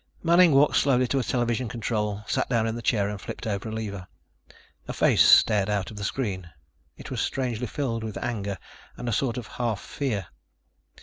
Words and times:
Manning 0.23 0.51
walked 0.53 0.77
slowly 0.77 1.07
to 1.09 1.19
a 1.19 1.23
television 1.23 1.67
control, 1.69 2.21
sat 2.25 2.49
down 2.49 2.65
in 2.65 2.73
the 2.73 2.81
chair 2.81 3.07
and 3.07 3.21
flipped 3.21 3.45
over 3.45 3.69
a 3.69 3.71
lever. 3.71 4.07
A 4.87 4.93
face 4.93 5.21
stared 5.21 5.69
out 5.69 5.91
of 5.91 5.97
the 5.97 6.03
screen. 6.03 6.49
It 6.97 7.11
was 7.11 7.21
strangely 7.21 7.67
filled 7.67 8.03
with 8.03 8.17
anger 8.17 8.57
and 8.97 9.07
a 9.07 9.11
sort 9.13 9.37
of 9.37 9.45
half 9.45 9.79
fear. 9.79 10.29